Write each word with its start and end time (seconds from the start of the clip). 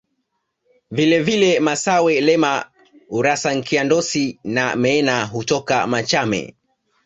Vile 0.91 1.23
vile 1.27 1.51
Massawe 1.65 2.15
Lema 2.25 2.53
Urassa 3.17 3.51
Nkya 3.53 3.83
Ndosi 3.83 4.39
na 4.43 4.75
Meena 4.75 5.25
hutoka 5.25 5.87
Machame 5.87 6.55